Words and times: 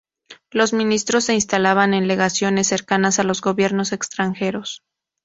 Los 0.49 0.73
ministros 0.73 1.25
se 1.25 1.35
instalaban 1.35 1.93
en 1.93 2.07
legaciones 2.07 2.65
cercanas 2.65 3.19
a 3.19 3.23
los 3.23 3.39
gobiernos 3.39 3.91
extranjeros. 3.91 4.81